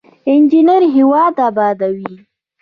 [0.31, 2.09] انجینر هیواد ابادوي